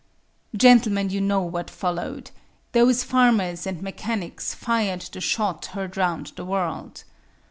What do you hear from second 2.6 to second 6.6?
those farmers and mechanics "fired the shot heard round the